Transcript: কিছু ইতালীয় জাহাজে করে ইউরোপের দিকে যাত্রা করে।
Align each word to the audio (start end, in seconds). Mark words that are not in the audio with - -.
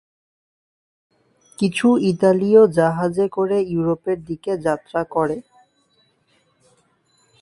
কিছু 1.57 1.87
ইতালীয় 2.11 2.61
জাহাজে 2.77 3.25
করে 3.31 3.57
ইউরোপের 3.71 4.17
দিকে 4.25 4.51
যাত্রা 4.65 5.01
করে। 5.13 5.37